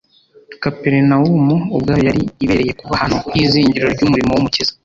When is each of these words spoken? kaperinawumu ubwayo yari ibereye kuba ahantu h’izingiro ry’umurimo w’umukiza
kaperinawumu 0.63 1.55
ubwayo 1.75 2.03
yari 2.09 2.21
ibereye 2.43 2.71
kuba 2.79 2.93
ahantu 2.97 3.17
h’izingiro 3.31 3.87
ry’umurimo 3.95 4.31
w’umukiza 4.33 4.73